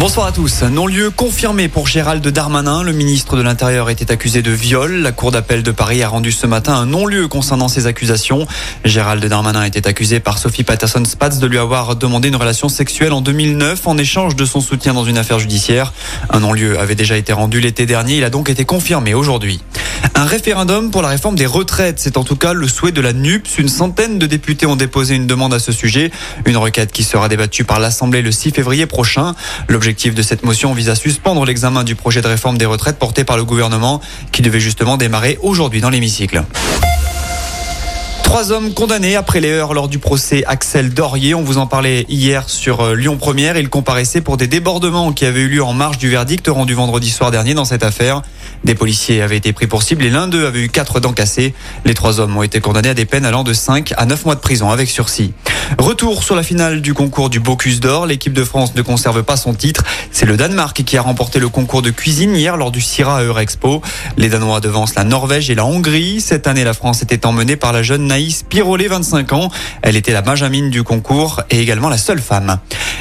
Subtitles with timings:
[0.00, 0.62] Bonsoir à tous.
[0.62, 2.82] Non-lieu confirmé pour Gérald Darmanin.
[2.82, 4.94] Le ministre de l'Intérieur était accusé de viol.
[4.94, 8.46] La Cour d'appel de Paris a rendu ce matin un non-lieu concernant ces accusations.
[8.86, 13.20] Gérald Darmanin était accusé par Sophie Patterson-Spatz de lui avoir demandé une relation sexuelle en
[13.20, 15.92] 2009 en échange de son soutien dans une affaire judiciaire.
[16.30, 18.16] Un non-lieu avait déjà été rendu l'été dernier.
[18.16, 19.60] Il a donc été confirmé aujourd'hui.
[20.14, 23.12] Un référendum pour la réforme des retraites, c'est en tout cas le souhait de la
[23.12, 23.58] NUPS.
[23.58, 26.10] Une centaine de députés ont déposé une demande à ce sujet.
[26.46, 29.34] Une requête qui sera débattue par l'Assemblée le 6 février prochain.
[29.92, 33.36] De cette motion vise à suspendre l'examen du projet de réforme des retraites porté par
[33.36, 34.00] le gouvernement
[34.30, 36.44] qui devait justement démarrer aujourd'hui dans l'hémicycle.
[38.30, 41.34] Trois hommes condamnés après les heures lors du procès Axel Dorier.
[41.34, 43.56] On vous en parlait hier sur euh, Lyon Première.
[43.56, 47.10] Il comparaissait pour des débordements qui avaient eu lieu en marge du verdict rendu vendredi
[47.10, 48.22] soir dernier dans cette affaire.
[48.62, 51.54] Des policiers avaient été pris pour cible et l'un d'eux avait eu quatre dents cassées.
[51.84, 54.36] Les trois hommes ont été condamnés à des peines allant de 5 à 9 mois
[54.36, 55.32] de prison avec sursis.
[55.78, 58.06] Retour sur la finale du concours du Bocuse d'Or.
[58.06, 59.84] L'équipe de France ne conserve pas son titre.
[60.12, 63.80] C'est le Danemark qui a remporté le concours de cuisine hier lors du Syrah Eurexpo.
[64.16, 66.20] Les Danois devancent la Norvège et la Hongrie.
[66.20, 69.50] Cette année, la France était emmenée par la jeune Naïs Pirolet, 25 ans.
[69.80, 72.58] Elle était la Benjamine du concours et également la seule femme.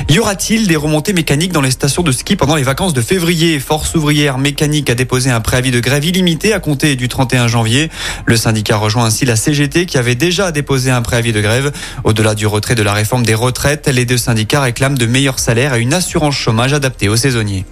[0.08, 3.60] Y aura-t-il des remontées mécaniques dans les stations de ski pendant les vacances de février?
[3.60, 7.90] Force ouvrière mécanique a déposé un préavis de grève illimité à compter du 31 janvier.
[8.28, 11.74] Le syndicat rejoint ainsi la CGT qui avait déjà déposé un préavis de grève.
[12.06, 15.74] Au-delà du retrait de la réforme des retraites, les deux syndicats réclament de meilleurs salaires
[15.74, 17.66] et une assurance chômage adaptée aux saisonniers.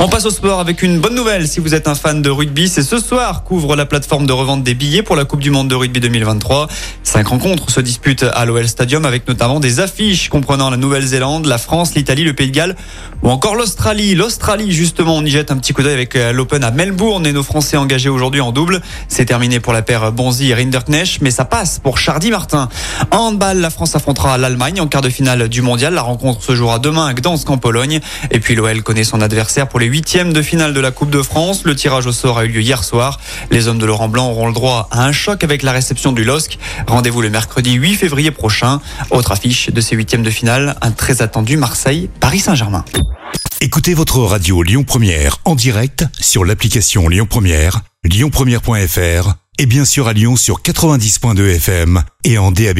[0.00, 1.48] On passe au sport avec une bonne nouvelle.
[1.48, 4.62] Si vous êtes un fan de rugby, c'est ce soir qu'ouvre la plateforme de revente
[4.62, 6.68] des billets pour la Coupe du Monde de rugby 2023.
[7.02, 11.58] Cinq rencontres se disputent à l'OL Stadium avec notamment des affiches comprenant la Nouvelle-Zélande, la
[11.58, 12.76] France, l'Italie, le Pays de Galles
[13.24, 14.14] ou encore l'Australie.
[14.14, 17.32] L'Australie, justement, on y jette un petit coup d'œil avec euh, l'Open à Melbourne et
[17.32, 18.80] nos Français engagés aujourd'hui en double.
[19.08, 22.68] C'est terminé pour la paire Bonzi et Rinderknecht, mais ça passe pour Chardy Martin.
[23.10, 25.92] En handball, la France affrontera l'Allemagne en quart de finale du mondial.
[25.92, 27.98] La rencontre se jouera demain à Gdansk en Pologne.
[28.30, 31.22] Et puis l'OL connaît son adversaire pour les huitièmes de finale de la Coupe de
[31.22, 31.64] France.
[31.64, 33.18] Le tirage au sort a eu lieu hier soir.
[33.50, 36.24] Les hommes de Laurent Blanc auront le droit à un choc avec la réception du
[36.24, 36.58] LOSC.
[36.86, 38.80] Rendez-vous le mercredi 8 février prochain.
[39.10, 42.84] Autre affiche de ces huitièmes de finale, un très attendu Marseille-Paris Saint-Germain.
[43.60, 50.06] Écoutez votre radio Lyon Première en direct sur l'application Lyon Première, lyonpremière.fr et bien sûr
[50.06, 52.78] à Lyon sur 90.2 FM et en DAB+.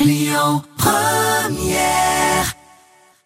[0.00, 2.07] Lyon Première